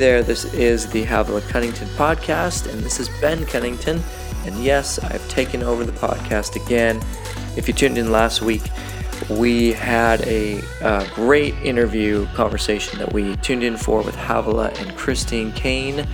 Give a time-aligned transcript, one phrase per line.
[0.00, 4.02] there, this is the Havilah Cunnington podcast, and this is Ben Cunnington.
[4.46, 7.02] And yes, I've taken over the podcast again.
[7.54, 8.62] If you tuned in last week,
[9.28, 10.62] we had a,
[11.14, 16.06] great interview conversation that we tuned in for with Havilah and Christine Caine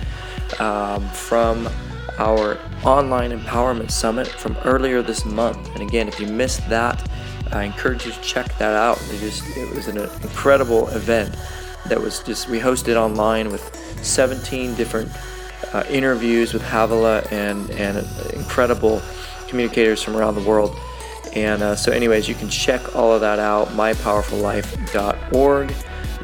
[0.59, 1.69] um, from
[2.17, 5.65] our online empowerment summit from earlier this month.
[5.75, 7.09] And again, if you missed that,
[7.53, 9.01] I encourage you to check that out.
[9.13, 11.37] It, just, it was an incredible event
[11.89, 15.11] that was just we hosted online with 17 different
[15.73, 19.01] uh, interviews with Havilah and and incredible
[19.47, 20.75] communicators from around the world.
[21.33, 23.69] And uh, so, anyways, you can check all of that out.
[23.69, 25.73] mypowerfullife.org.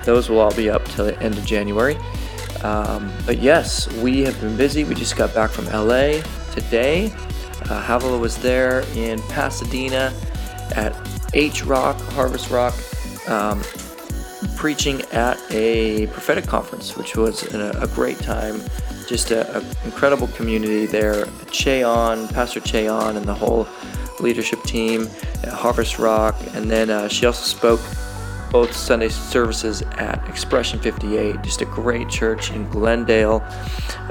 [0.05, 1.97] Those will all be up till the end of January.
[2.63, 4.83] Um, but yes, we have been busy.
[4.83, 7.13] We just got back from LA today.
[7.69, 10.13] Uh, Havilah was there in Pasadena
[10.75, 10.95] at
[11.33, 12.73] H Rock, Harvest Rock.
[13.27, 13.61] Um,
[14.63, 18.61] preaching at a prophetic conference, which was a, a great time.
[19.09, 21.25] Just an incredible community there.
[21.51, 23.67] Ché Ahn, Pastor Ché Ahn, and the whole
[24.21, 25.09] leadership team
[25.43, 26.37] at Harvest Rock.
[26.53, 27.81] And then uh, she also spoke
[28.53, 33.43] both Sunday services at Expression 58, just a great church in Glendale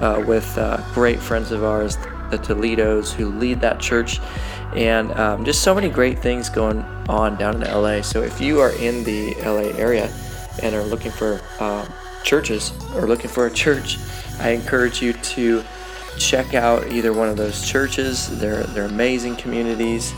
[0.00, 1.96] uh, with uh, great friends of ours,
[2.30, 4.20] the Toledos, who lead that church.
[4.76, 8.02] And um, just so many great things going on down in LA.
[8.02, 10.12] So if you are in the LA area,
[10.60, 11.86] and are looking for uh,
[12.24, 13.98] churches or looking for a church,
[14.40, 15.62] I encourage you to
[16.18, 18.38] check out either one of those churches.
[18.38, 20.12] They're they're amazing communities,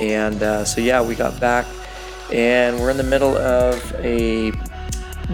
[0.00, 1.66] and uh, so yeah, we got back,
[2.32, 4.52] and we're in the middle of a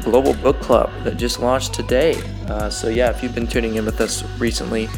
[0.02, 2.20] global book club that just launched today.
[2.48, 4.88] Uh, so yeah, if you've been tuning in with us recently,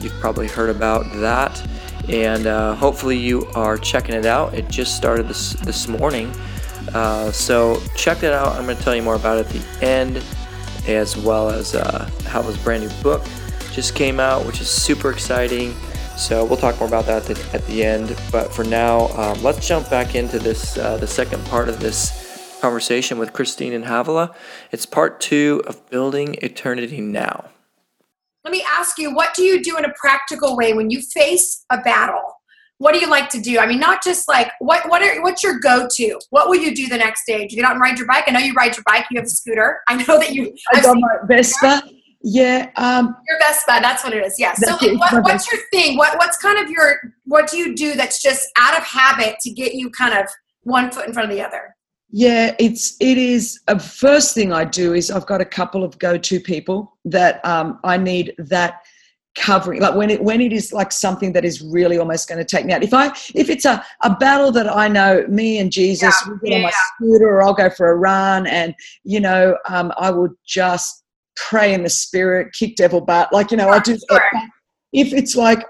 [0.00, 1.62] you've probably heard about that,
[2.08, 4.54] and uh, hopefully you are checking it out.
[4.54, 6.32] It just started this this morning.
[6.94, 8.48] Uh, so check that out.
[8.56, 10.22] I'm going to tell you more about it at the end,
[10.86, 13.22] as well as uh, Havilah's brand new book
[13.72, 15.74] just came out, which is super exciting.
[16.16, 18.16] So we'll talk more about that at the end.
[18.32, 22.58] But for now, um, let's jump back into this uh, the second part of this
[22.60, 24.34] conversation with Christine and Havilah.
[24.72, 27.50] It's part two of building eternity now.
[28.44, 31.64] Let me ask you, what do you do in a practical way when you face
[31.70, 32.37] a battle?
[32.78, 33.58] What do you like to do?
[33.58, 36.20] I mean, not just like what what are what's your go to?
[36.30, 37.46] What will you do the next day?
[37.46, 38.24] Do you get out and ride your bike?
[38.26, 39.06] I know you ride your bike.
[39.10, 39.80] You have a scooter.
[39.88, 40.54] I know that you.
[40.72, 41.82] I've got my Vespa.
[42.22, 42.70] Yeah.
[42.76, 43.78] Um, your Vespa.
[43.80, 44.36] That's what it is.
[44.38, 44.54] Yeah.
[44.54, 45.96] So, like, what, what's your thing?
[45.96, 49.50] What what's kind of your what do you do that's just out of habit to
[49.50, 50.26] get you kind of
[50.62, 51.74] one foot in front of the other?
[52.10, 53.60] Yeah, it's it is.
[53.68, 56.96] A uh, first thing I do is I've got a couple of go to people
[57.04, 58.82] that um, I need that
[59.38, 62.44] covering like when it when it is like something that is really almost going to
[62.44, 62.82] take me out.
[62.82, 66.48] If i if it's a, a battle that i know me and jesus yeah, we
[66.48, 66.56] get yeah.
[66.56, 70.28] on my scooter or i'll go for a run and you know um, i will
[70.46, 71.04] just
[71.36, 74.20] pray in the spirit kick devil butt like you know i do sure.
[74.92, 75.64] if it's like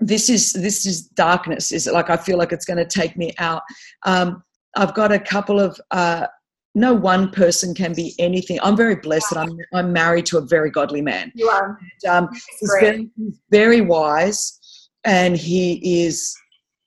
[0.00, 1.92] this is this is darkness is it?
[1.92, 3.62] Like i feel like it's going to take me out.
[4.04, 4.42] Um,
[4.76, 6.26] i've got a couple of uh,
[6.74, 8.58] no one person can be anything.
[8.62, 11.32] I'm very blessed that I'm, I'm married to a very godly man.
[11.34, 11.78] You are.
[12.04, 12.28] And, um,
[12.60, 14.58] he's, very, he's, very, wise
[15.04, 16.36] and he is,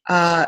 [0.10, 0.46] uh,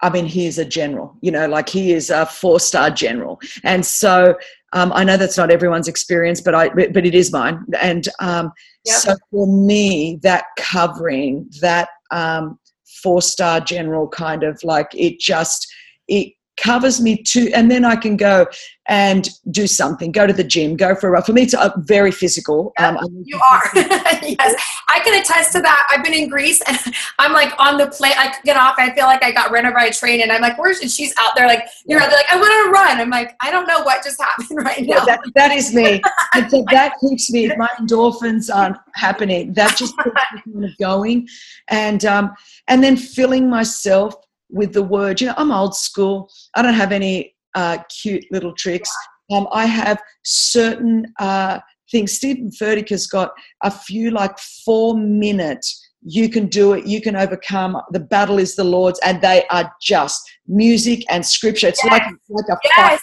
[0.00, 3.40] I mean, he is a general, you know, like he is a four star general.
[3.62, 4.36] And so
[4.72, 7.64] um, I know that's not everyone's experience, but I, but it is mine.
[7.80, 8.52] And um,
[8.84, 8.96] yep.
[8.96, 12.58] so for me, that covering, that um,
[13.02, 15.72] four star general kind of like it just,
[16.08, 16.32] it,
[16.62, 18.46] covers me too and then i can go
[18.86, 21.22] and do something go to the gym go for a run.
[21.22, 22.72] For me it's uh, very physical.
[22.78, 23.62] Um, you are.
[24.22, 24.54] Yes.
[24.88, 25.86] I can attest to that.
[25.90, 26.78] I've been in greece and
[27.18, 28.14] i'm like on the plane.
[28.16, 30.40] I get off i feel like i got ran over by a train and i'm
[30.40, 32.06] like where's and she's out there like you're yeah.
[32.06, 33.00] out there like i want to run.
[33.00, 34.98] I'm like i don't know what just happened right now.
[34.98, 36.00] yeah, that, that is me.
[36.34, 39.52] And so that keeps me my endorphins aren't happening.
[39.54, 41.28] That just keeps me going.
[41.68, 42.32] And um
[42.68, 44.14] and then filling myself
[44.52, 45.20] with the word.
[45.20, 46.30] You know, I'm old school.
[46.54, 48.90] I don't have any uh, cute little tricks.
[49.32, 51.58] Um, I have certain uh,
[51.90, 52.12] things.
[52.12, 53.32] Steven Furtick has got
[53.62, 55.66] a few like four minute.
[56.02, 56.86] You can do it.
[56.86, 57.80] You can overcome.
[57.92, 61.68] The battle is the Lord's, and they are just music and scripture.
[61.68, 61.92] It's yes.
[61.92, 62.76] like like a yes.
[62.76, 63.00] fight.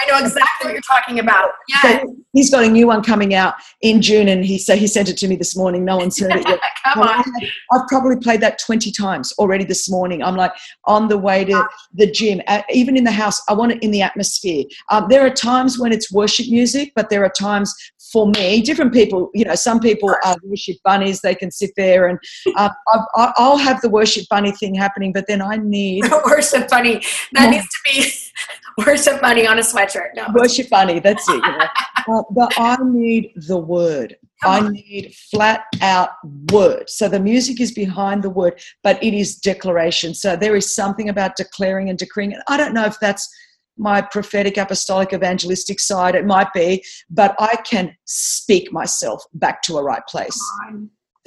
[0.00, 1.50] I know exactly what you're talking about.
[1.68, 2.00] Yeah.
[2.00, 5.08] So he's got a new one coming out in June, and he so he sent
[5.08, 5.84] it to me this morning.
[5.84, 6.60] No one's heard it yet.
[6.84, 7.24] Come Well, I on.
[7.24, 10.22] have- I've probably played that 20 times already this morning.
[10.22, 10.52] I'm like
[10.84, 11.64] on the way to
[11.94, 13.40] the gym, uh, even in the house.
[13.48, 14.64] I want it in the atmosphere.
[14.90, 17.74] Um, there are times when it's worship music, but there are times
[18.12, 21.20] for me, different people, you know, some people are worship bunnies.
[21.20, 22.18] They can sit there and
[22.56, 26.68] uh, I've, I- I'll have the worship bunny thing happening, but then I need worship
[26.68, 27.02] bunny.
[27.32, 30.14] That needs to be worship bunny on a sweatshirt.
[30.14, 30.26] No.
[30.34, 31.00] worship bunny.
[31.00, 31.34] That's it.
[31.34, 31.66] You know?
[32.08, 34.16] uh, but I need the word.
[34.44, 36.10] I need flat out
[36.52, 36.88] word.
[36.88, 40.14] So the music is behind the word, but it is declaration.
[40.14, 42.32] So there is something about declaring and decreeing.
[42.32, 43.28] And I don't know if that's
[43.76, 46.14] my prophetic, apostolic, evangelistic side.
[46.14, 50.40] It might be, but I can speak myself back to a right place.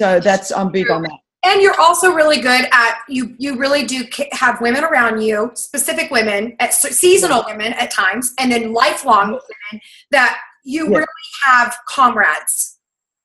[0.00, 1.18] So that's I'm big on that.
[1.44, 3.34] And you're also really good at you.
[3.38, 8.32] You really do have women around you, specific women, at se- seasonal women at times,
[8.38, 11.06] and then lifelong women that you really
[11.44, 12.78] have comrades.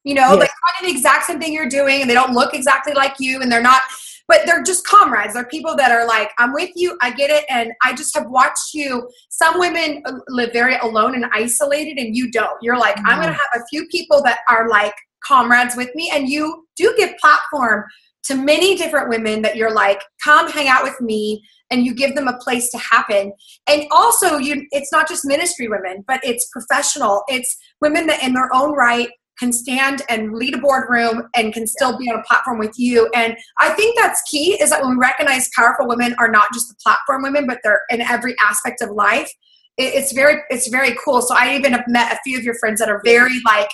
[0.03, 0.39] You know, Yes.
[0.39, 0.49] like
[0.79, 3.51] doing the exact same thing you're doing, and they don't look exactly like you, and
[3.51, 3.81] they're not,
[4.27, 5.35] but they're just comrades.
[5.35, 8.27] They're people that are like, I'm with you, I get it, and I just have
[8.29, 9.07] watched you.
[9.29, 12.57] Some women uh, live very alone and isolated, and you don't.
[12.63, 16.09] You're like, I'm going to have a few people that are like comrades with me,
[16.11, 17.83] and you do give platform
[18.27, 22.15] to many different women that you're like, come hang out with me, and you give
[22.15, 23.33] them a place to happen.
[23.67, 27.23] And also, you it's not just ministry women, but it's professional.
[27.27, 31.67] It's women that in their own right can stand and lead a boardroom and can
[31.67, 33.09] still be on a platform with you.
[33.13, 36.69] And I think that's key is that when we recognize powerful women are not just
[36.69, 39.29] the platform women, but they're in every aspect of life.
[39.77, 41.21] It's very, it's very cool.
[41.21, 43.69] So I even have met a few of your friends that are very like,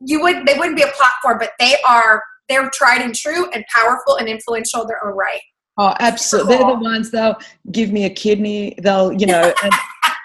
[0.00, 3.64] you would, they wouldn't be a platform, but they are, they're tried and true and
[3.74, 5.40] powerful and influential in their own right.
[5.78, 6.56] Oh, absolutely.
[6.56, 7.36] They're the ones they'll
[7.70, 8.74] give me a kidney.
[8.82, 9.72] They'll, you know, and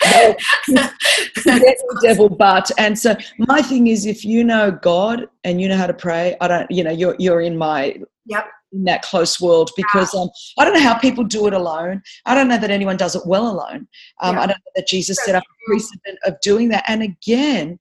[0.03, 0.35] they'll
[1.43, 2.71] devil, devil but.
[2.79, 6.35] And so my thing is, if you know God and you know how to pray,
[6.41, 7.95] I don't, you know, you're you're in my
[8.25, 8.47] Yep.
[8.71, 12.01] in that close world because um, I don't know how people do it alone.
[12.25, 13.85] I don't know that anyone does it well alone.
[14.21, 14.41] Um, Yeah.
[14.41, 16.85] I don't know that Jesus set up a precedent of doing that.
[16.87, 17.79] And again,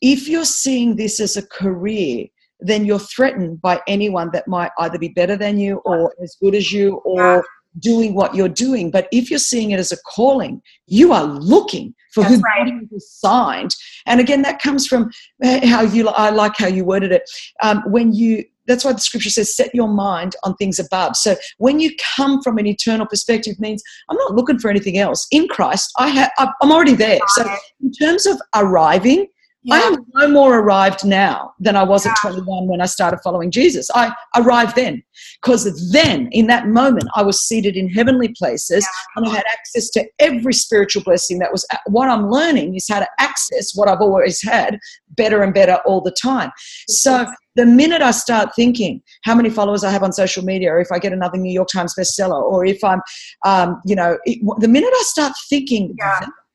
[0.00, 2.26] if you're seeing this as a career,
[2.64, 6.54] then you're threatened by anyone that might either be better than you or as good
[6.54, 7.44] as you or
[7.78, 8.90] doing what you're doing.
[8.90, 12.66] But if you're seeing it as a calling, you are looking for who That's right.
[12.66, 13.74] God has assigned.
[14.06, 15.10] And again, that comes from
[15.42, 16.08] uh, how you.
[16.08, 17.22] I like how you worded it.
[17.62, 21.34] Um, when you that's why the scripture says set your mind on things above so
[21.58, 25.48] when you come from an eternal perspective means i'm not looking for anything else in
[25.48, 27.44] christ i have i'm already there so
[27.80, 29.26] in terms of arriving
[29.70, 33.50] I am no more arrived now than I was at 21 when I started following
[33.50, 33.88] Jesus.
[33.94, 35.02] I arrived then
[35.40, 39.88] because then, in that moment, I was seated in heavenly places and I had access
[39.90, 44.00] to every spiritual blessing that was what I'm learning is how to access what I've
[44.00, 44.78] always had
[45.10, 46.50] better and better all the time.
[46.88, 50.80] So the minute I start thinking how many followers I have on social media, or
[50.80, 53.00] if I get another New York Times bestseller, or if I'm,
[53.44, 55.94] um, you know, it, the minute I start thinking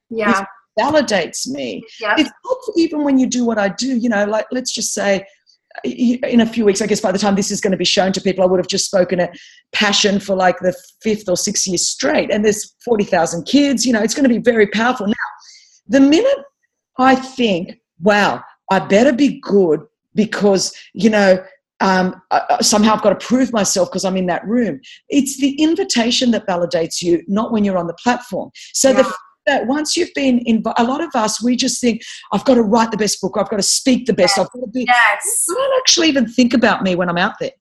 [0.10, 0.46] Yeah.
[0.78, 2.20] Validates me, Yep.
[2.20, 5.26] it's not even when you do what I do, you know, like let's just say
[5.84, 8.12] in a few weeks, I guess by the time this is going to be shown
[8.14, 9.38] to people, I would have just spoken at
[9.74, 12.32] Passion for like the fifth or sixth year straight.
[12.32, 15.06] And there's 40,000 kids, you know, it's going to be very powerful.
[15.08, 15.14] Now,
[15.88, 16.40] the minute
[16.98, 19.82] I think, wow, I better be good
[20.16, 21.44] because, you know,
[21.80, 24.82] um, I- somehow I've got to prove myself because I'm in that room.
[25.10, 28.50] It's the invitation that validates you, not when you're on the platform.
[28.74, 29.12] So the Yeah.
[29.48, 32.02] That once you've been in a lot of us we just think
[32.32, 34.60] i've got to write the best book i've got to speak the best i've got
[34.62, 35.46] to be Yes.
[35.50, 37.52] i don't actually even think about me when i'm out there.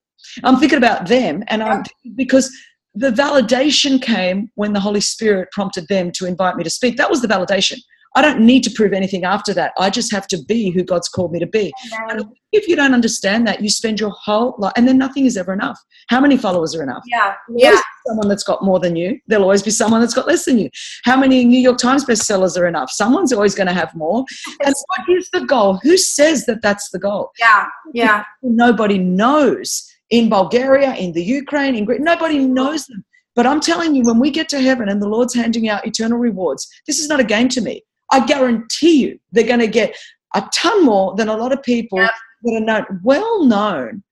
[0.43, 1.83] I'm thinking about them and i'm
[2.15, 2.55] because
[2.93, 6.97] the validation came when the holy spirit prompted them to invite me to speak.
[6.97, 7.77] That was the validation
[8.15, 11.09] i don't need to prove anything after that i just have to be who god's
[11.09, 11.71] called me to be
[12.09, 15.35] and if you don't understand that you spend your whole life and then nothing is
[15.37, 15.77] ever enough
[16.09, 17.33] how many followers are enough Yeah.
[17.73, 17.81] Yeah.
[18.07, 19.19] someone that's got more than you.
[19.27, 20.69] There'll always be someone that's got less than you.
[21.03, 22.89] How many New York Times bestsellers are enough?
[22.89, 24.23] Someone's always going to have more.
[24.65, 25.79] And what is the goal?
[25.83, 27.31] Who says that that's the goal?
[27.37, 27.65] Yeah.
[27.93, 28.23] Yeah.
[28.41, 29.85] Nobody knows.
[30.09, 33.03] In Bulgaria, in the Ukraine, in Greece, nobody knows them.
[33.35, 36.17] But I'm telling you, when we get to heaven and the Lord's handing out eternal
[36.17, 37.83] rewards, this is not a game to me.
[38.11, 39.95] I guarantee you they're going to get
[40.35, 42.11] a ton more than a lot of people Yep.
[42.43, 42.85] that are known.
[43.03, 44.03] Well known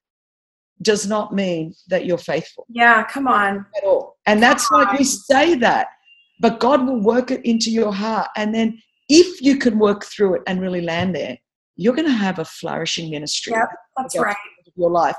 [0.81, 3.03] does not mean that you're faithful Yeah.
[3.05, 3.65] Come on.
[3.77, 4.17] at all.
[4.25, 5.87] And that's like we say that,
[6.41, 8.27] but God will work it into your heart.
[8.35, 11.37] And then if you can work through it and really land there,
[11.77, 13.69] you're going to have a flourishing ministry Yep.
[13.97, 14.35] That's right.
[14.75, 15.15] your life.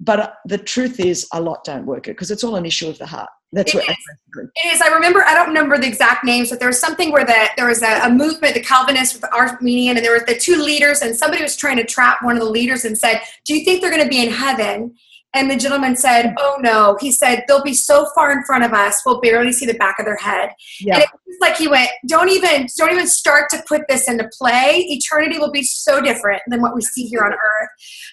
[0.00, 2.88] but uh, the truth is, a lot don't work it because it's all an issue
[2.88, 3.30] of the heart.
[3.52, 3.88] That's It what.
[3.88, 4.50] is.
[4.56, 4.80] It is.
[4.82, 5.24] I remember.
[5.24, 8.00] I don't remember the exact names, but there was something where the there was a,
[8.02, 11.42] a movement, the Calvinists with the Arminian, and there were the two leaders, and somebody
[11.42, 14.02] was trying to trap one of the leaders and said, "Do you think they're going
[14.02, 14.94] to be in heaven?"
[15.34, 18.72] And the gentleman said, "Oh no." He said, "They'll be so far in front of
[18.74, 20.50] us, we'll barely see the back of their head."
[20.80, 20.96] Yeah.
[20.96, 24.28] And it was like he went, "Don't even, don't even start to put this into
[24.36, 24.86] play.
[24.88, 27.68] Eternity will be so different than what we see here on earth."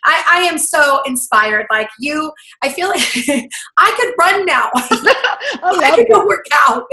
[0.05, 1.65] I, I am so inspired.
[1.69, 2.31] Like you,
[2.61, 3.01] I feel like
[3.77, 4.69] I could run now.
[4.75, 6.85] I could go work out.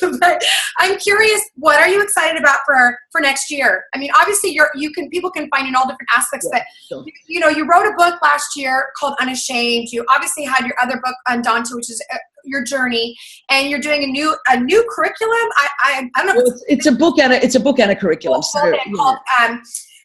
[0.20, 0.42] but
[0.78, 3.84] I'm curious, what are you excited about for for next year?
[3.94, 6.58] I mean, obviously, you're you can people can find you in all different aspects, Yeah,
[6.58, 7.04] but sure.
[7.06, 9.88] you, you know, you wrote a book last year called Unashamed.
[9.90, 12.02] You obviously had your other book Undaunted, which is
[12.46, 13.16] your journey,
[13.50, 15.36] and you're doing a new a new curriculum.
[15.56, 16.42] I I, I don't know.
[16.42, 18.42] Well, it's, it's a book and a, it's a book and a curriculum.
[18.42, 18.60] So
[18.94, 19.46] called, yeah.
[19.46, 19.62] um,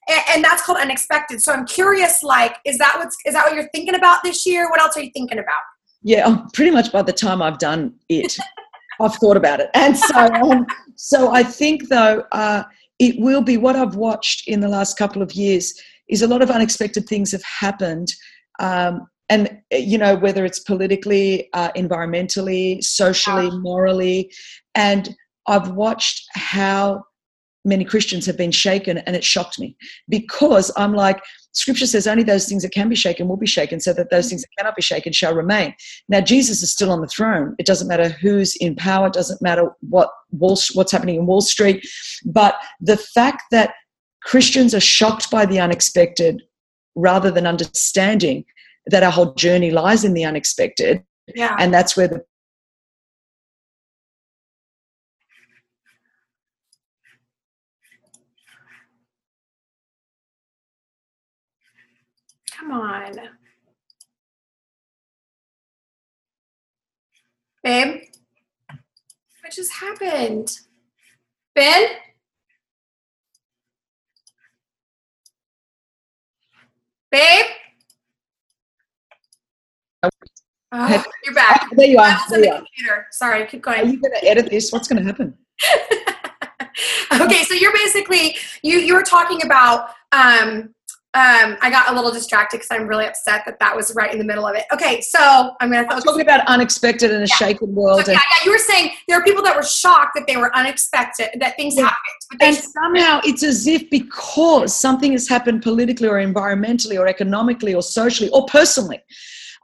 [0.10, 1.42] and, and that's called Unexpected.
[1.42, 4.70] So I'm curious, like, is that what's is that what you're thinking about this year?
[4.70, 5.62] What else are you thinking about?
[6.04, 8.38] Yeah, um, pretty much by the time I've done it,
[9.02, 12.64] I've thought about it, and so um, so I think though uh,
[13.00, 15.74] it will be what I've watched in the last couple of years
[16.08, 18.12] is a lot of unexpected things have happened,
[18.60, 24.32] um, and uh, you know whether it's politically, uh, environmentally, socially, morally,
[24.76, 25.16] and
[25.48, 27.06] I've watched how
[27.64, 29.76] many Christians have been shaken, and it shocked me
[30.08, 31.20] because I'm like.
[31.54, 34.30] Scripture says only those things that can be shaken will be shaken, so that those
[34.30, 35.76] things that cannot be shaken shall remain.
[36.08, 37.56] Now, Jesus is still on the throne.
[37.60, 39.08] It doesn't matter who's in power.
[39.08, 41.86] It doesn't matter what Wall, what's happening in Wall Street.
[42.24, 43.74] But the fact that
[44.24, 46.42] Christians are shocked by the unexpected
[46.96, 48.46] rather than understanding
[48.92, 51.04] that our whole journey lies in the unexpected,
[51.36, 51.56] Yeah.
[51.60, 52.24] and that's where the
[62.52, 63.14] Come on.
[67.64, 68.02] Babe?
[69.42, 70.52] What just happened?
[71.56, 71.88] Ben?
[77.12, 77.46] Babe?
[80.74, 81.68] Oh, you're back.
[81.74, 82.06] there you are.
[82.06, 83.06] I was you the computer.
[83.12, 83.80] Sorry, keep going.
[83.80, 83.94] Are going.
[83.94, 84.72] you going to edit this?
[84.72, 85.36] What's going to happen?
[87.22, 90.74] okay, so you're basically you you were talking about um
[91.14, 94.18] um I got a little distracted because I'm really upset that that was right in
[94.18, 94.64] the middle of it.
[94.74, 95.20] Okay, so
[95.60, 96.04] I'm gonna I'm focus.
[96.06, 98.06] talking about unexpected in a shaken world.
[98.06, 100.56] So, yeah, yeah, you were saying there are people that were shocked that they were
[100.56, 101.84] unexpected, that things Yeah.
[101.84, 102.00] happened.
[102.40, 107.76] But And somehow it's as if because something has happened politically or environmentally or economically
[107.76, 109.02] or socially or personally,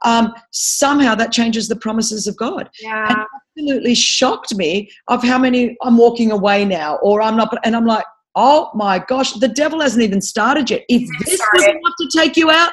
[0.04, 2.68] um, somehow that changes the promises of God.
[2.80, 3.24] yeah,
[3.56, 7.86] Absolutely shocked me of how many I'm walking away now or I'm not, and I'm
[7.86, 10.84] like, oh my gosh, the devil hasn't even started yet.
[10.88, 11.56] If this started.
[11.56, 12.72] was enough to take you out,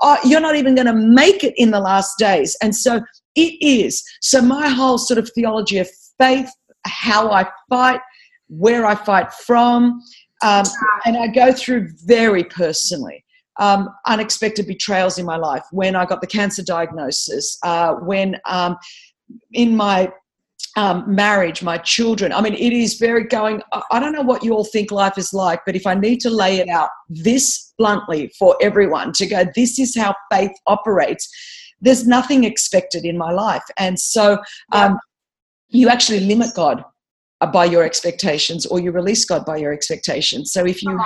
[0.00, 2.56] uh, you're not even going to make it in the last days.
[2.62, 3.00] And so
[3.36, 4.02] it is.
[4.20, 5.88] So my whole sort of theology of
[6.18, 6.50] faith,
[6.84, 8.00] how I fight,
[8.48, 10.00] where I fight from,
[10.42, 10.64] um,
[11.04, 13.24] and I go through very personally.
[13.60, 18.76] Um, unexpected betrayals in my life when I got the cancer diagnosis, uh, when um,
[19.52, 20.12] in my
[20.76, 22.32] um, marriage, my children.
[22.32, 23.62] I mean, it is very going.
[23.72, 26.30] I- don't know what you all think life is like, but if I need to
[26.30, 31.28] lay it out this bluntly for everyone to go, this is how faith operates.
[31.80, 34.38] There's nothing expected in my life, and so
[34.72, 34.98] um,
[35.68, 36.84] you actually limit God
[37.52, 40.52] by your expectations, or you release God by your expectations.
[40.52, 41.00] So if you.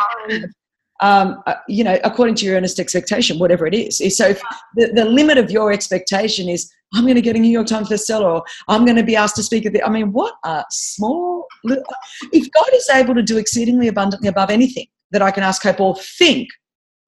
[1.00, 3.99] Um, uh, you know, according to your earnest expectation, whatever it is.
[4.16, 4.40] So if
[4.76, 7.88] the, the limit of your expectation is, I'm going to get a New York Times
[7.88, 10.64] bestseller, or I'm going to be asked to speak at the, I mean, what a
[10.70, 11.84] small, little,
[12.32, 15.80] if God is able to do exceedingly abundantly above anything that I can ask, hope,
[15.80, 16.49] or think,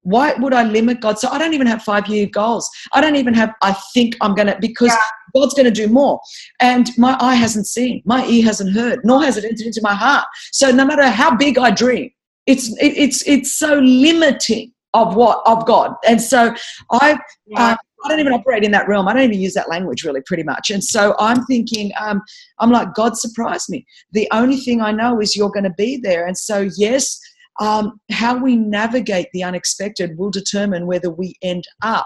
[0.01, 1.17] why would I limit God?
[1.17, 2.69] So I don't even have five year goals.
[2.93, 4.97] I don't even have, I think I'm going to, because Yeah.
[5.35, 6.19] God's going to do more.
[6.61, 9.93] And my eye hasn't seen, my ear hasn't heard, nor has it entered into my
[9.93, 10.25] heart.
[10.51, 12.09] So no matter how big I dream,
[12.47, 15.93] it's it, it's it's so limiting of what of God.
[16.07, 16.53] And so
[16.91, 17.71] I Yeah.
[17.71, 19.07] uh, I don't even operate in that realm.
[19.07, 20.69] I don't even use that language really, pretty much.
[20.69, 22.21] And so I'm thinking, um,
[22.59, 23.83] I'm like, God surprised me.
[24.11, 26.27] The only thing I know is you're going to be there.
[26.27, 27.19] And so yes,
[27.59, 32.05] um, how we navigate the unexpected will determine whether we end up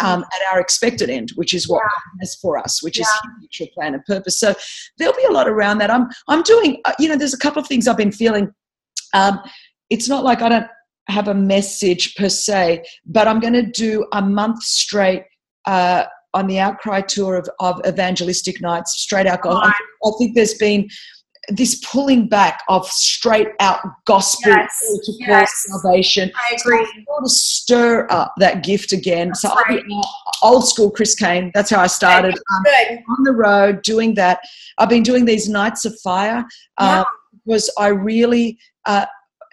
[0.00, 1.88] um, at our expected end, which is what Yeah.
[1.88, 3.30] God has for us, which is Yeah.
[3.40, 4.38] His future plan and purpose.
[4.38, 4.54] So
[4.96, 5.90] there'll be a lot around that.
[5.90, 6.80] I'm I'm doing.
[6.84, 8.52] Uh, you know, there's a couple of things I've been feeling.
[9.14, 9.40] Um,
[9.92, 10.66] it's not like I don't
[11.08, 15.24] have a message per se, but I'm going to do a month straight
[15.66, 19.40] uh, on the Outcry tour of, of evangelistic nights, straight out.
[19.44, 19.72] I,
[20.04, 20.88] I think there's been
[21.48, 25.50] this pulling back of straight out gospel Yes, to yes.
[25.66, 26.30] salvation.
[26.36, 26.78] I So agree.
[26.86, 29.28] I want to stir up that gift again.
[29.28, 29.82] That's so I'll be
[30.42, 31.50] old school Chris Caine.
[31.52, 32.34] That's how I started.
[32.34, 34.38] Um, on the road doing that.
[34.78, 36.44] I've been doing these nights of fire
[36.80, 37.00] Yeah.
[37.00, 37.04] uh,
[37.44, 39.06] because I really uh,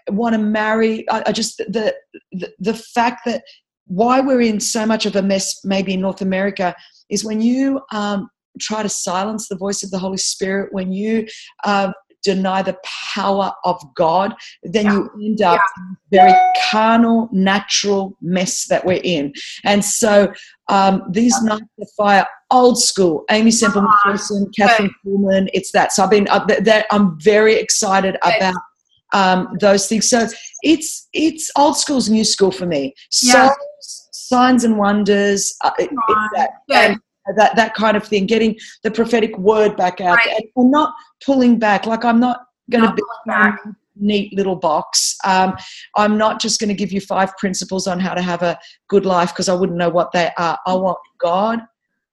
[0.09, 1.09] want to marry.
[1.09, 1.95] I, I just the,
[2.31, 3.43] the the fact that
[3.87, 6.75] why we're in so much of a mess, maybe in North America,
[7.09, 11.27] is when you um, try to silence the voice of the Holy Spirit, when you
[11.63, 11.91] uh,
[12.23, 12.77] deny the
[13.15, 14.93] power of God, then Yeah.
[14.93, 16.33] you end up in a very
[16.69, 19.33] carnal, natural mess that we're in.
[19.63, 20.31] And so
[20.67, 25.93] um, these nights of fire, old school, Aimee Semple Ah, McPherson, Kathryn Kuhlman, it's that.
[25.93, 28.53] So I've been, uh, th- that I'm very excited about
[29.13, 30.09] um, those things.
[30.09, 30.27] So
[30.63, 32.93] it's it's old school's new school for me.
[33.21, 33.49] Yeah.
[33.81, 36.29] Signs and wonders, uh, it- Come it's on.
[36.35, 36.49] that.
[36.69, 36.99] Good.
[37.27, 40.45] And that that kind of thing, getting the prophetic word back out, Right.
[40.55, 40.93] and not
[41.25, 41.85] pulling back.
[41.85, 43.59] Like I'm not going to be back.
[44.01, 45.17] neat little box.
[45.25, 45.55] Um,
[45.97, 49.05] I'm not just going to give you five principles on how to have a good
[49.05, 50.57] life because I wouldn't know what they are.
[50.65, 51.59] I want God,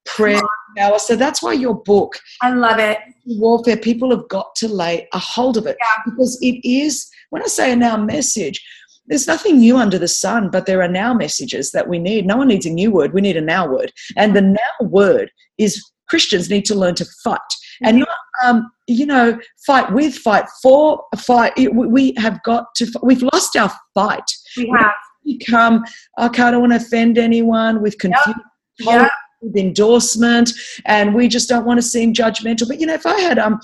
[0.05, 0.41] prayer,
[0.77, 0.99] power.
[0.99, 2.99] So that's why your book, I love it.
[3.27, 6.03] Warfare, people have got to lay a hold of it Yeah.
[6.05, 7.09] because it is.
[7.31, 8.65] When I say a now message.
[9.09, 12.27] There's nothing new under the sun, but there are now messages that we need.
[12.27, 13.13] No one needs a new word.
[13.15, 13.93] We need a now word.
[14.17, 17.39] And the now word is Christians need to learn to fight
[17.85, 18.09] and not,
[18.45, 21.53] um, you know, fight with, fight for, fight.
[21.57, 24.25] we- We have got to, we've lost our fight.
[24.57, 24.91] We have.
[25.25, 25.85] Become,
[26.21, 28.35] okay, I don't want to offend anyone with confusion.
[28.79, 29.03] Yeah.
[29.03, 29.11] With
[29.55, 30.53] endorsement,
[30.87, 32.69] and we just don't want to seem judgmental.
[32.69, 33.61] But you know, if I had um,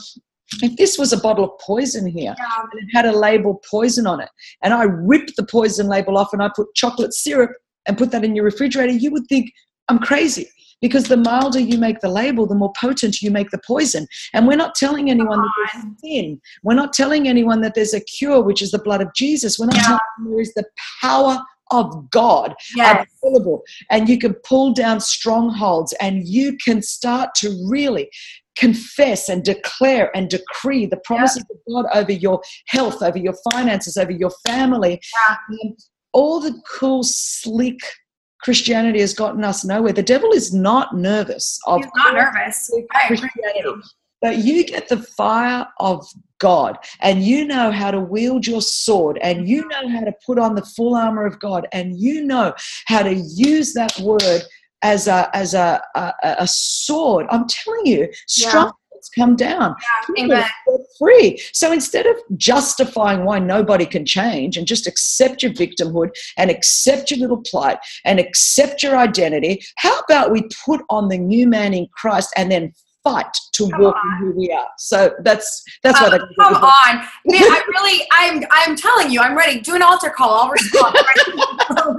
[0.63, 2.45] if this was a bottle of poison here, Yeah.
[2.73, 4.29] and it had a label poison on it,
[4.63, 7.53] and I ripped the poison label off and I put chocolate syrup
[7.87, 9.51] and put that in your refrigerator, you would think
[9.89, 10.49] I'm crazy.
[10.81, 14.05] Because the milder you make the label, the more potent you make the poison.
[14.35, 16.41] And we're not telling anyone that there's sin.
[16.65, 19.61] We're not telling anyone that there's a cure, which is the blood of Jesus.
[19.61, 19.83] We're not Yeah.
[19.83, 20.01] telling
[20.33, 20.65] there is the
[21.01, 21.41] power
[21.73, 23.07] of God Yes.
[23.23, 23.63] available.
[23.91, 28.11] And you can pull down strongholds and you can start to really
[28.57, 33.97] confess and declare and decree the promises of God over your health, over your finances,
[33.97, 35.01] over your family.
[35.31, 35.75] Um,
[36.13, 37.79] all the cool, slick
[38.43, 39.93] Christianity has gotten us nowhere.
[39.93, 42.71] The devil is not nervous of He's not nervous.
[43.07, 43.83] Christianity.
[44.23, 46.07] But you get the fire of
[46.39, 50.39] God and you know how to wield your sword and you know how to put
[50.39, 52.55] on the full armor of God and you know
[52.87, 54.43] how to use that word
[54.83, 57.27] as a as a a, a sword.
[57.31, 58.77] I'm telling you, strongholds
[59.17, 59.75] come down.
[59.79, 60.15] Yeah.
[60.15, 60.51] People Amen.
[60.69, 61.41] are free.
[61.53, 67.11] So instead of justifying why nobody can change and just accept your victimhood and accept
[67.11, 71.75] your little plight and accept your identity, how about we put on the new man
[71.75, 72.73] in Christ and then
[73.05, 74.23] fight to Come walk on.
[74.23, 74.67] in who we are?
[74.79, 77.43] So that's that's what I Um, come on, man!
[77.43, 79.61] I really, I'm, I'm telling you, I'm ready.
[79.61, 80.31] Do an altar call.
[80.35, 80.97] I'll respond.
[81.71, 81.97] I'm,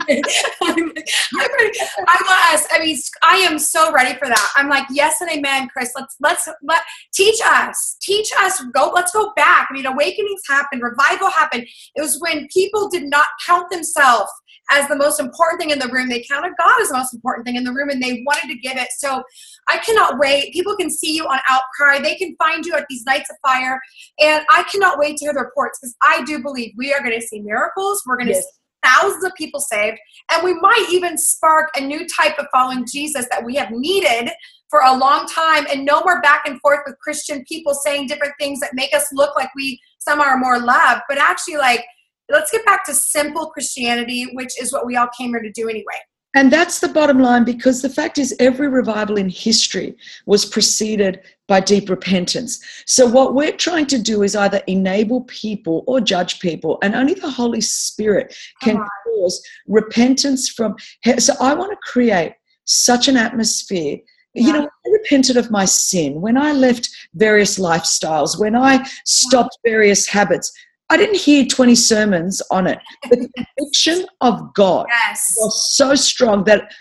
[0.61, 1.79] I'm ready.
[2.07, 2.67] I want us.
[2.71, 4.53] I mean, I am so ready for that.
[4.55, 5.91] I'm like, yes and amen, Chris.
[5.95, 6.81] Let's let's let
[7.13, 8.61] teach us, teach us.
[8.73, 8.91] Go.
[8.93, 9.67] Let's go back.
[9.69, 11.67] I mean, awakenings happened, revival happened.
[11.95, 14.31] It was when people did not count themselves
[14.71, 16.09] as the most important thing in the room.
[16.09, 18.59] They counted God as the most important thing in the room, and they wanted to
[18.59, 18.89] give it.
[18.97, 19.23] So
[19.69, 20.53] I cannot wait.
[20.53, 21.99] People can see you on Outcry.
[22.01, 23.79] They can find you at these nights of fire.
[24.19, 27.19] And I cannot wait to hear the reports because I do believe we are going
[27.19, 28.01] to see miracles.
[28.05, 28.43] We're going to Yes.
[28.43, 28.49] see
[28.83, 29.97] thousands of people saved.
[30.31, 34.31] And we might even spark a new type of following Jesus that we have needed
[34.69, 38.33] for a long time and no more back and forth with Christian people saying different
[38.39, 41.85] things that make us look like we some are more loved, but actually like
[42.29, 45.69] let's get back to simple Christianity, which is what we all came here to do
[45.69, 45.99] anyway.
[46.35, 51.21] And that's the bottom line because the fact is, every revival in history was preceded
[51.47, 52.59] by deep repentance.
[52.87, 57.13] So, what we're trying to do is either enable people or judge people, and only
[57.13, 58.87] the Holy Spirit can on.
[59.05, 60.75] cause repentance from.
[61.19, 62.33] So, I want to create
[62.65, 63.97] such an atmosphere.
[64.33, 69.59] You know, I repented of my sin when I left various lifestyles, when I stopped
[69.63, 70.51] various habits.
[70.93, 72.77] I didn't hear 20 sermons on it.
[73.09, 73.27] but The
[73.57, 75.33] conviction of God Yes.
[75.39, 76.71] was so strong that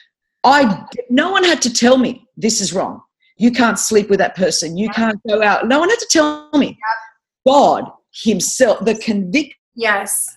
[0.44, 3.00] I no one had to tell me this is wrong.
[3.38, 4.76] You can't sleep with that person.
[4.76, 5.66] You can't go out.
[5.66, 6.78] No one had to tell me.
[7.46, 9.56] God Himself, the conviction.
[9.74, 10.36] Yes.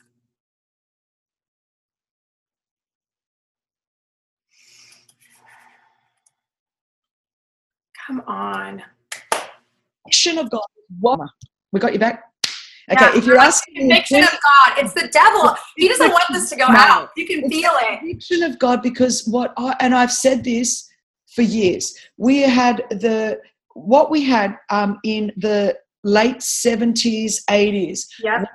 [8.08, 8.84] Come on.
[10.38, 10.62] of God.
[11.02, 11.20] What?
[11.74, 12.24] We got you back.
[12.92, 13.18] Okay, Yeah.
[13.18, 14.78] if you're asking me, Conviction of God.
[14.78, 15.56] It's the devil.
[15.76, 16.78] He doesn't want this to go No.
[16.78, 17.10] out.
[17.18, 18.00] You can It's feel the it.
[18.00, 20.88] conviction of God because what I and I've said this
[21.36, 21.96] for years.
[22.18, 23.40] We had the
[23.74, 28.06] what we had um, in the late 70s, 80s.
[28.24, 28.48] Yep.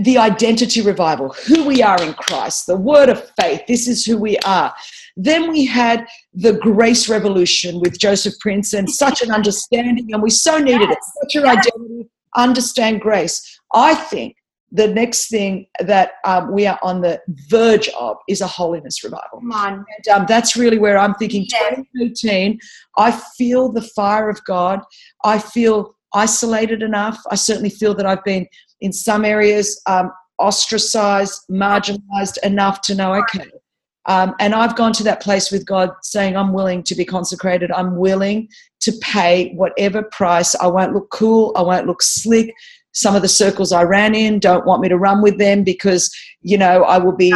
[0.00, 4.16] The identity revival, who we are in Christ, the word of faith, this is who
[4.16, 4.72] we are.
[5.16, 10.30] Then we had the grace revolution with Joseph Prince and such an understanding, and we
[10.30, 10.92] so needed Yes.
[10.92, 10.98] it.
[11.22, 11.56] Such your Yes.
[11.66, 13.60] identity, understand grace.
[13.74, 14.36] I think
[14.72, 19.40] the next thing that um, we are on the verge of is a holiness revival.
[19.40, 19.72] Come on.
[19.74, 21.76] And um, that's really where I'm thinking Yes.
[21.94, 22.58] 2018,
[22.96, 24.80] I feel the fire of God.
[25.24, 27.18] I feel isolated enough.
[27.30, 28.46] I certainly feel that I've been
[28.80, 33.50] in some areas um, ostracized, marginalized enough to know, okay.
[34.06, 37.70] Um, and I've gone to that place with God saying, I'm willing to be consecrated.
[37.70, 38.48] I'm willing
[38.80, 40.54] to pay whatever price.
[40.56, 41.52] I won't look cool.
[41.56, 42.52] I won't look slick.
[42.92, 46.14] Some of the circles I ran in don't want me to run with them because,
[46.42, 47.32] you know, I will be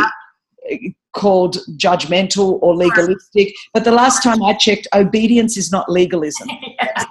[1.16, 3.54] called judgmental or legalistic.
[3.72, 6.48] But the last time I checked, obedience is not legalism.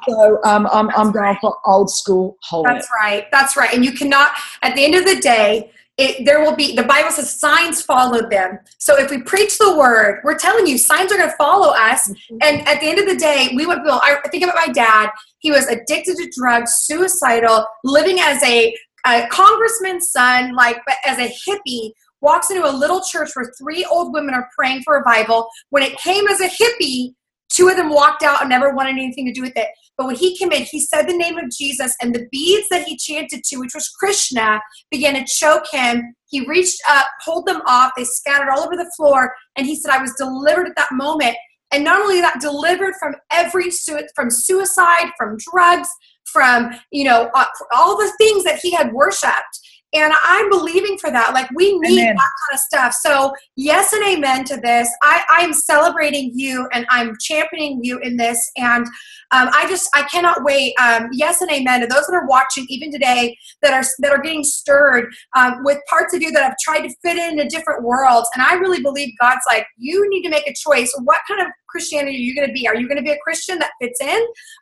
[0.08, 2.86] So um, I'm, I'm going for old school holiness.
[2.86, 3.32] That's right.
[3.32, 3.74] That's right.
[3.74, 7.12] And you cannot, at the end of the day, it, there will be, the Bible
[7.12, 8.60] says signs follow them.
[8.79, 12.10] So if we preach the word, we're telling you signs are going to follow us.
[12.10, 12.38] Mm-hmm.
[12.41, 15.10] And at the end of the day, we would feel, I think about my dad.
[15.39, 18.75] He was addicted to drugs, suicidal, living as a,
[19.08, 23.86] a congressman's son, like but as a hippie, walks into a little church where three
[23.86, 25.47] old women are praying for a revival.
[25.69, 27.13] When it came as a hippie,
[27.49, 29.67] two of them walked out and never wanted anything to do with it.
[29.97, 32.86] But when he came in, he said the name of Jesus, and the beads that
[32.86, 34.60] he chanted to, which was Krishna,
[34.91, 36.15] began to choke him.
[36.27, 39.91] He reached up, pulled them off, they scattered all over the floor, and he said,
[39.91, 41.36] I was delivered at that moment.
[41.71, 43.69] And not only that, delivered from every
[44.15, 45.89] from suicide, from drugs,
[46.31, 49.60] from you know uh, all the things that he had worshipped.
[49.93, 51.34] And I'm believing for that.
[51.34, 52.15] Like we need Amen.
[52.15, 52.93] that kind of stuff.
[52.93, 54.89] So yes and amen to this.
[55.04, 58.52] I, I'm celebrating you and I'm championing you in this.
[58.58, 58.86] And
[59.32, 60.74] um, I just I cannot wait.
[60.82, 64.21] Um, yes and amen to those that are watching even today that are that are
[64.21, 68.30] getting stirred um, with parts of you that have tried to fit into different worlds.
[68.36, 70.93] And I really believe God's like you need to make a choice.
[71.04, 72.67] What kind of Christianity are you going to be?
[72.67, 74.08] Are you going to be a Christian that fits in?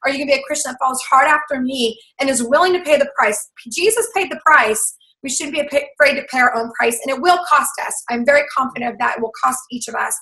[0.03, 2.43] Or are you going to be a Christian that follows hard after me and is
[2.43, 3.51] willing to pay the price?
[3.71, 4.97] Jesus paid the price.
[5.23, 8.03] We shouldn't be afraid to pay our own price, and it will cost us.
[8.09, 9.17] I'm very confident of that.
[9.17, 10.15] It will cost each of us.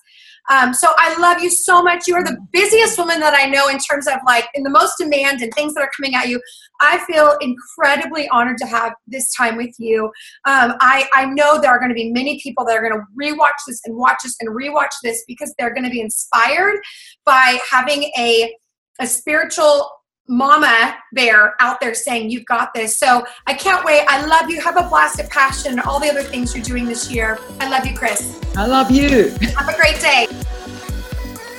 [0.49, 2.07] Um, so I love you so much.
[2.07, 4.95] You are the busiest woman that I know in terms of like in the most
[4.97, 6.41] demand and things that are coming at you.
[6.79, 10.05] I feel incredibly honored to have this time with you.
[10.45, 13.05] Um, I, I know there are going to be many people that are going to
[13.19, 16.79] rewatch this and watch this and rewatch this because they're going to be inspired
[17.25, 18.53] by having a
[18.99, 19.89] a spiritual
[20.27, 22.97] mama bear out there saying you've got this.
[22.97, 24.05] So i can't wait.
[24.07, 24.61] I love you.
[24.61, 27.39] Have a blast of passion and all the other things you're doing this year.
[27.59, 28.39] I love you chris.
[28.55, 29.29] I love you.
[29.57, 30.27] have a great day.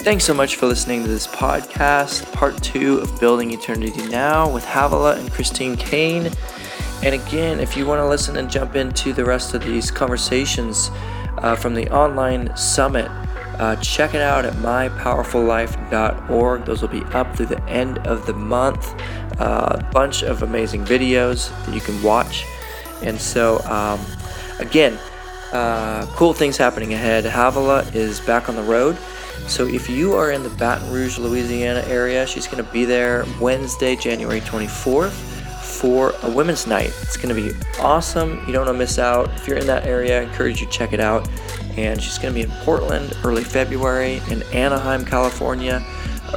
[0.02, 4.64] Thanks so much for listening to this podcast, part two of Building Eternity Now with
[4.64, 6.28] havilah and Christine Caine.
[7.04, 10.90] And again, if you want to listen and jump into the rest of these conversations
[11.38, 13.10] uh, from the online summit,
[13.58, 16.64] uh, check it out at mypowerfullife.org.
[16.64, 18.94] Those will be up through the end of the month.
[19.40, 22.44] Uh, a bunch of amazing videos that you can watch.
[23.02, 24.00] And so, um,
[24.58, 24.98] again,
[25.52, 27.24] uh, cool things happening ahead.
[27.24, 28.96] Havilah is back on the road.
[29.48, 33.24] So if you are in the Baton Rouge, Louisiana area, she's going to be there
[33.40, 35.10] Wednesday, January 24th
[35.62, 36.92] for a women's night.
[37.02, 38.38] It's going to be awesome.
[38.46, 39.30] You don't want to miss out.
[39.34, 41.28] If you're in that area, I encourage you to check it out.
[41.76, 45.84] And she's going to be in Portland early February, in Anaheim, California,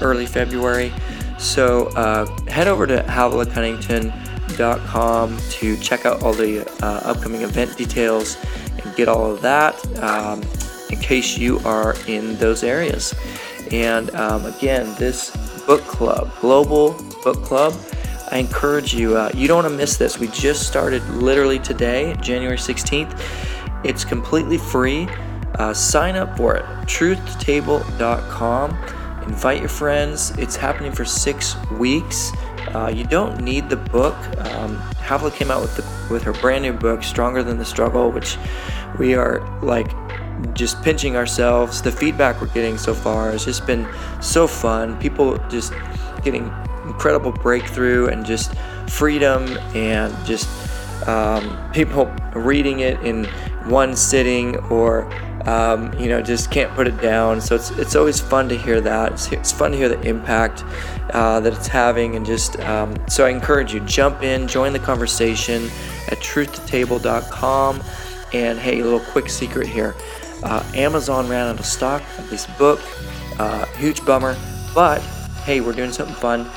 [0.01, 0.91] early February.
[1.37, 8.37] So uh, head over to havilahcunnington.com to check out all the uh, upcoming event details
[8.83, 10.41] and get all of that um,
[10.89, 13.13] in case you are in those areas.
[13.71, 16.93] And um, again, this book club, Global
[17.23, 17.73] Book Club,
[18.31, 20.19] I encourage you, uh, you don't want to miss this.
[20.19, 23.19] We just started literally today, January 16th.
[23.85, 25.07] It's completely free.
[25.59, 28.71] Uh, sign up for it, truthtable.com.
[29.23, 30.31] Invite your friends.
[30.37, 32.31] It's happening for six weeks.
[32.73, 34.15] Uh, you don't need the book.
[34.49, 38.11] Um, Havilah came out with the, with her brand new book, Stronger Than the Struggle,
[38.11, 38.37] which
[38.99, 39.87] we are like
[40.53, 41.81] just pinching ourselves.
[41.81, 43.87] The feedback we're getting so far has just been
[44.21, 44.99] so fun.
[44.99, 45.73] People just
[46.23, 46.51] getting
[46.85, 48.53] incredible breakthrough and just
[48.87, 50.47] freedom and just
[51.07, 53.27] um, people reading it in
[53.67, 55.11] one sitting or
[55.47, 57.41] um, you know just can't put it down.
[57.41, 59.13] So it's, it's always fun to hear that.
[59.13, 60.63] It's, it's fun to hear the impact
[61.11, 64.79] uh, that it's having and just um, so i encourage you jump in join the
[64.79, 65.65] conversation
[66.07, 67.81] at truthtotable.com
[68.33, 69.95] and hey a little quick secret here
[70.41, 72.81] uh, amazon ran out of stock of this book
[73.39, 74.37] uh, huge bummer.
[74.73, 75.01] But
[75.43, 76.49] hey we're doing something fun.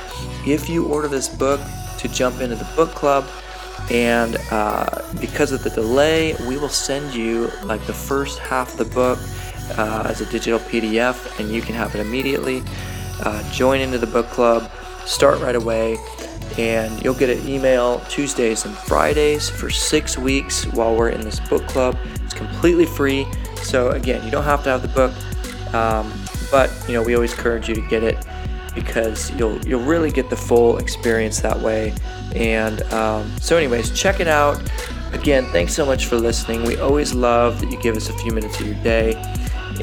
[0.45, 1.59] If you order this book
[1.99, 3.25] to jump into the book club.
[3.91, 4.85] And uh,
[5.19, 9.19] because of the delay, we will send you like the first half of the book
[9.77, 12.63] uh, as a digital PDF, and you can have it immediately.
[13.23, 14.69] Uh, join into the book club,
[15.05, 15.97] start right away,
[16.57, 21.39] and you'll get an email Tuesdays and Fridays for six weeks while we're in this
[21.41, 21.97] book club.
[22.23, 23.25] It's completely free.
[23.63, 26.11] So again, you don't have to have the book, um,
[26.51, 28.17] but you know we always encourage you to get it
[28.73, 31.93] because you'll you'll really get the full experience that way.
[32.35, 34.61] And um, so, anyways, check it out.
[35.13, 36.63] Again, thanks so much for listening.
[36.63, 39.15] We always love that you give us a few minutes of your day.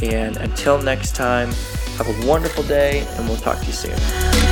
[0.03, 1.51] And until next time,
[1.97, 4.46] have a wonderful day, and we'll talk to you soon.